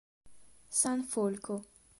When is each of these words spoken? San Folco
San 0.81 1.05
Folco 1.05 1.61